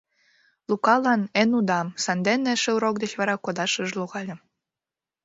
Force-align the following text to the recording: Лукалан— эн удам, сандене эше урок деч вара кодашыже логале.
Лукалан— 0.69 1.21
эн 1.41 1.49
удам, 1.59 1.87
сандене 2.03 2.51
эше 2.55 2.69
урок 2.77 2.95
деч 3.03 3.11
вара 3.19 3.35
кодашыже 3.43 3.93
логале. 3.99 4.35